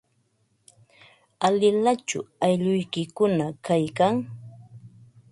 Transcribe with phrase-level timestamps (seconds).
[1.45, 4.15] ¿Alilachu aylluykikuna kaykan?